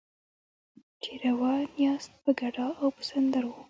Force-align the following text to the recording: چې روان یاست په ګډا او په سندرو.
چې 1.01 1.11
روان 1.23 1.61
یاست 1.83 2.11
په 2.23 2.31
ګډا 2.39 2.67
او 2.81 2.87
په 2.95 3.01
سندرو. 3.09 3.53